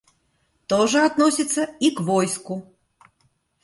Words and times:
То 0.65 0.87
же 0.87 1.05
относится 1.05 1.61
и 1.79 1.91
к 1.91 1.99
войску. 2.01 2.65